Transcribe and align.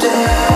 day 0.00 0.47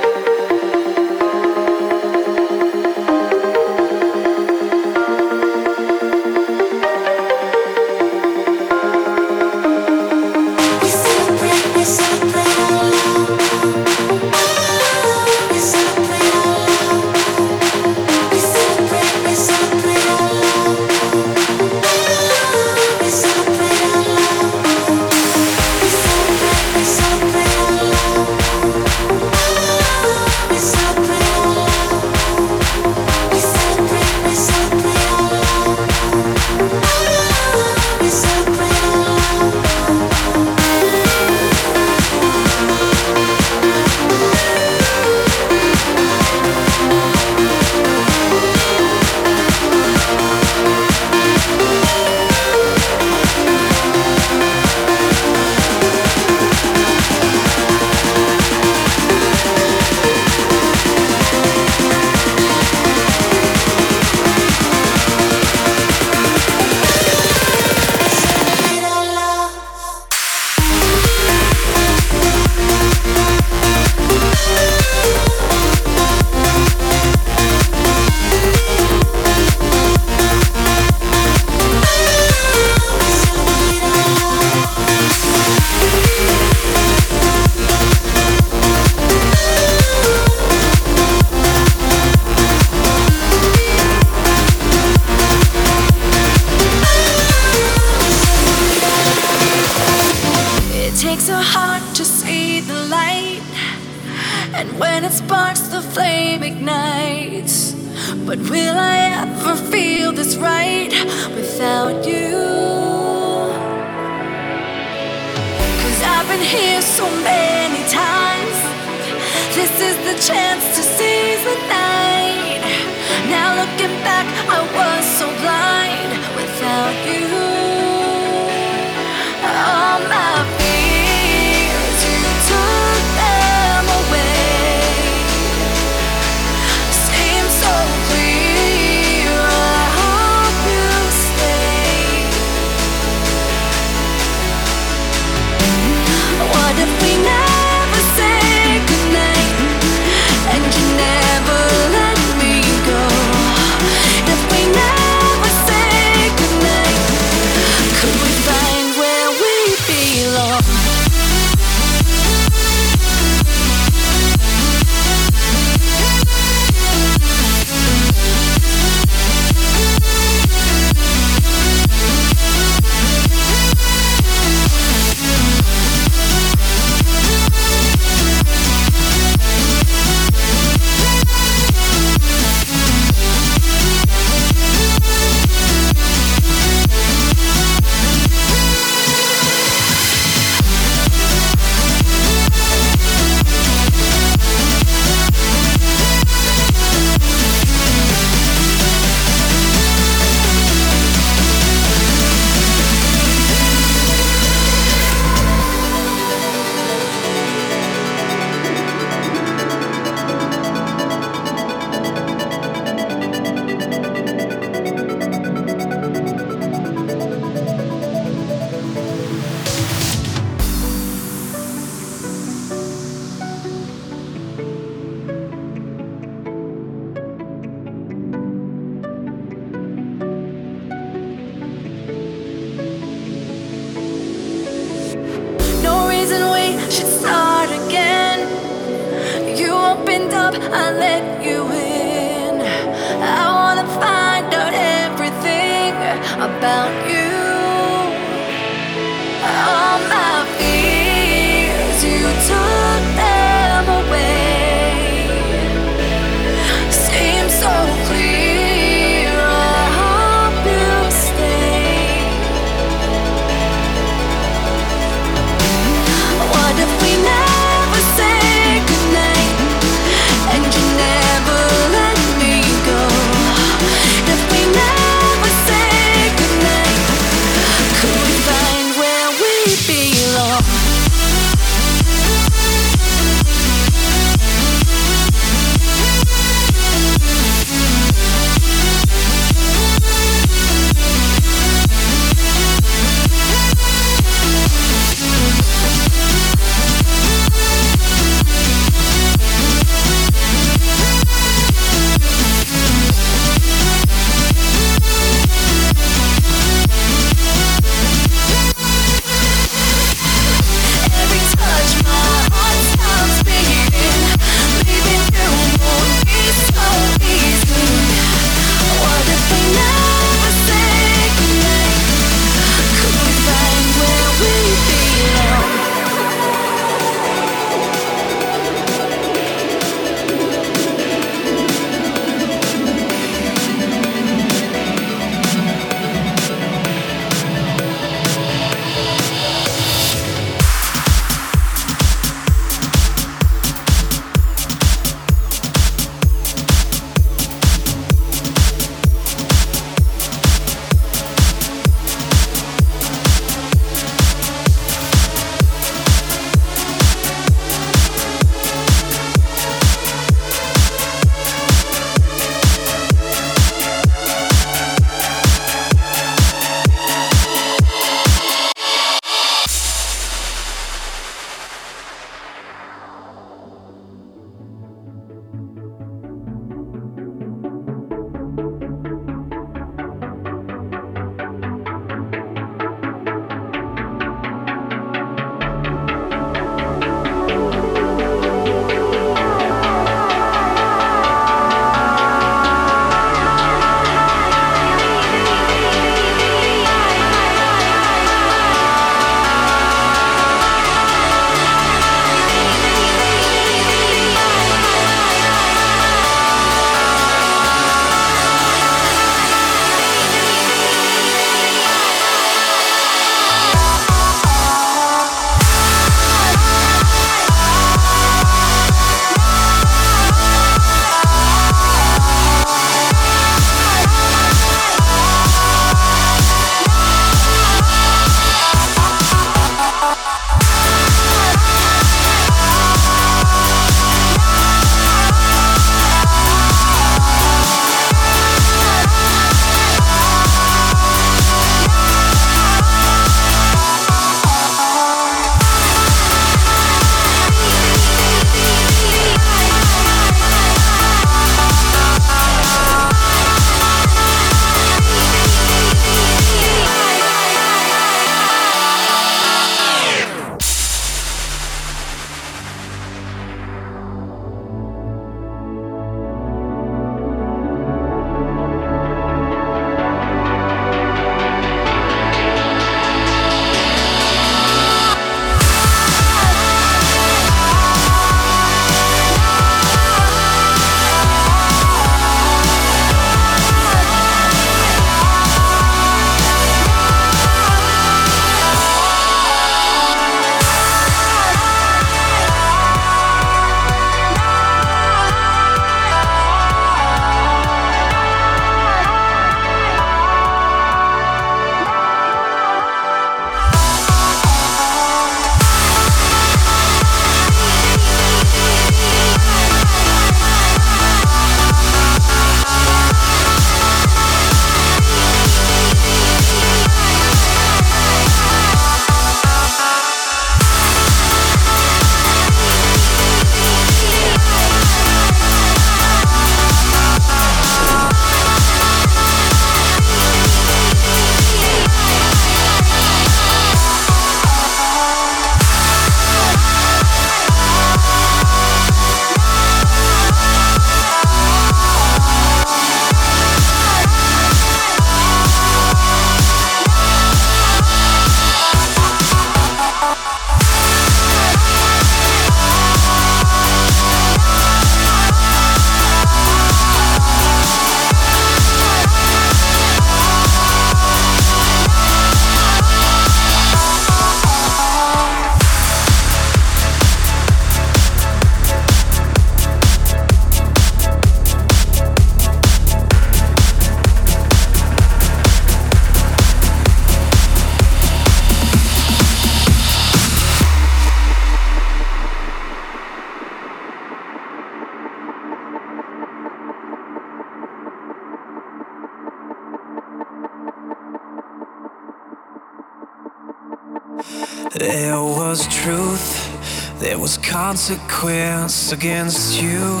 There 597.12 597.20
was 597.20 597.36
consequence 597.36 598.90
against 598.90 599.60
you. 599.60 600.00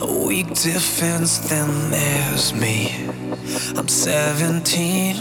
A 0.00 0.26
weak 0.26 0.48
defense, 0.54 1.36
then 1.50 1.68
there's 1.90 2.54
me. 2.54 3.06
I'm 3.76 3.86
17, 3.86 5.16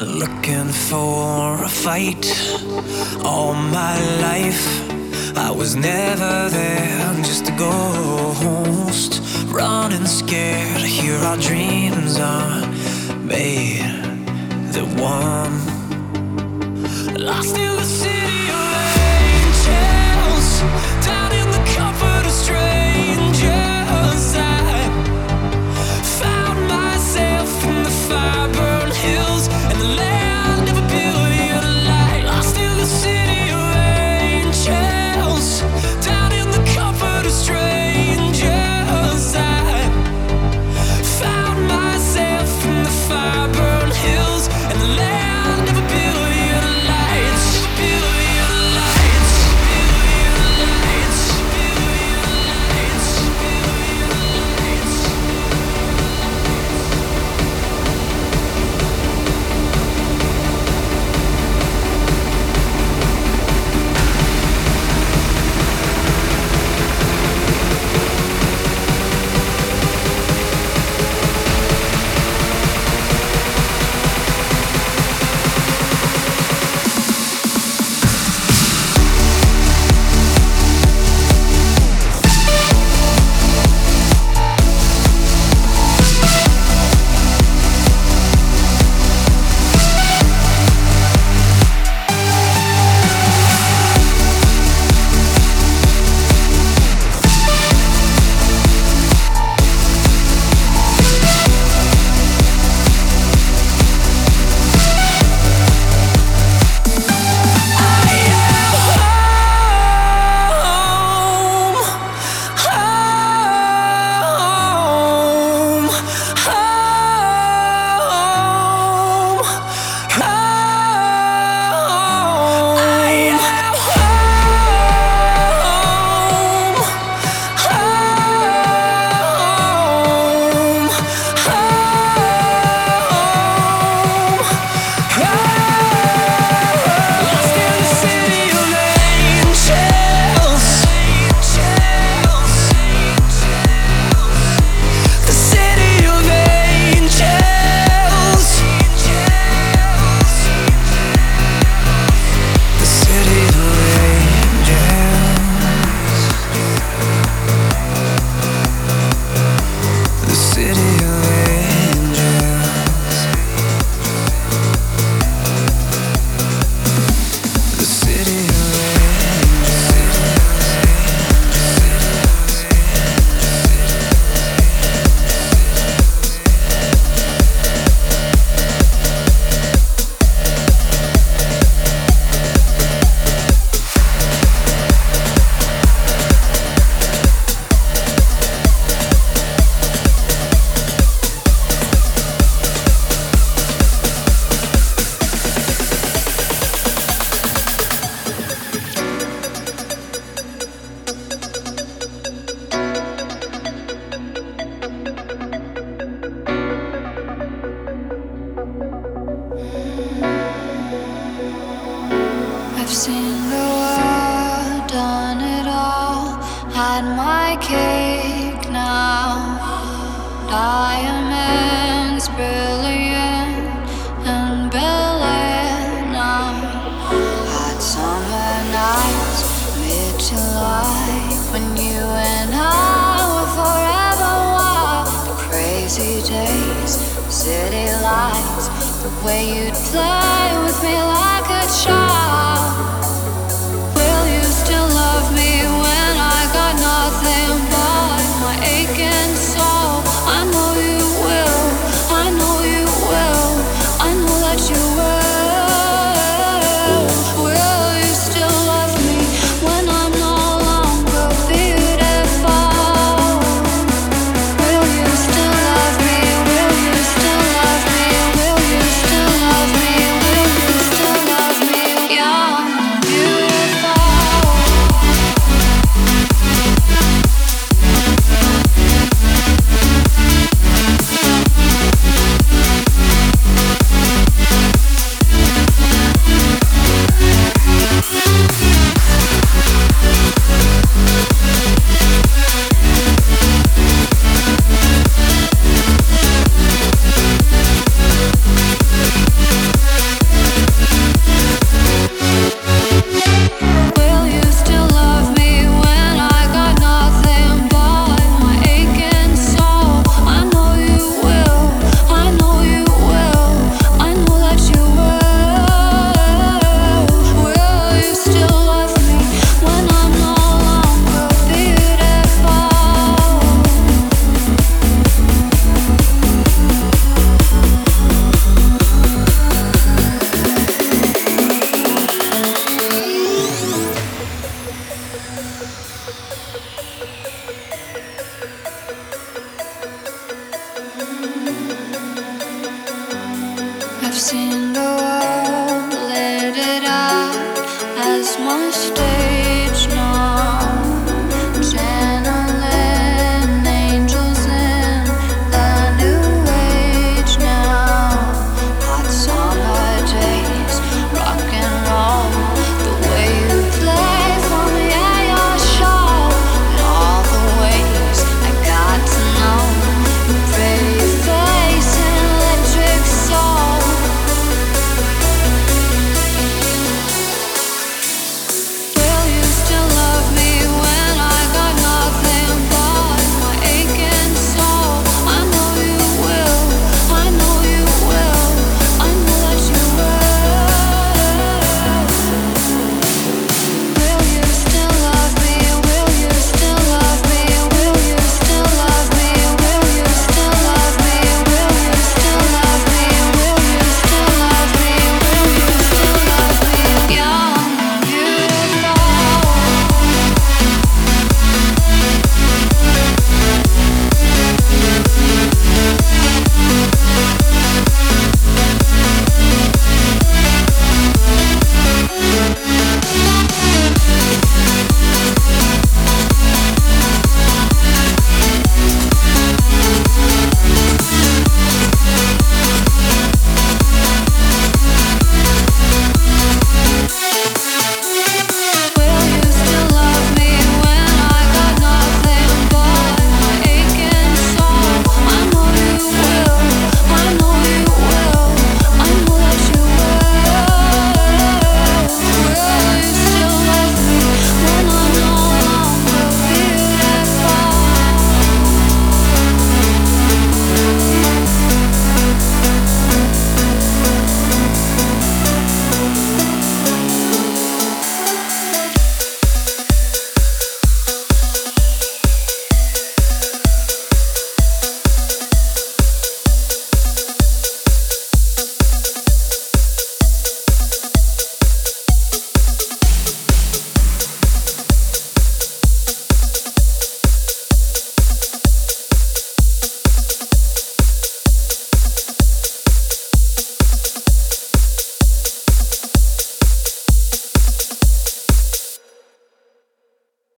looking 0.00 0.68
for 0.68 1.64
a 1.64 1.68
fight. 1.68 2.24
All 3.24 3.54
my 3.54 3.98
life, 4.20 4.64
I 5.36 5.50
was 5.50 5.74
never 5.74 6.48
there, 6.48 7.00
I'm 7.08 7.24
just 7.24 7.48
a 7.48 7.56
ghost. 7.56 9.20
Running 9.46 10.06
scared, 10.06 10.80
here 10.80 11.18
our 11.24 11.38
dreams 11.38 12.20
are 12.20 12.64
made. 13.16 13.82
The 14.70 14.84
one 14.94 15.56
lost 17.16 17.56
in 17.56 17.74
the 17.74 17.82
city 17.82 18.50
of 18.50 18.95
Fire 28.08 28.48
burn 28.52 28.90
hills 28.92 29.48
and 29.48 29.80
the 29.80 29.88
land 29.96 30.25